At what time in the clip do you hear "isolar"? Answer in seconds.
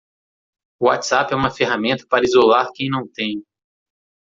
2.25-2.71